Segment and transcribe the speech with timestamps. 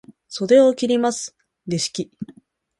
[0.29, 1.35] 袖を切ります、
[1.67, 2.09] レシキ。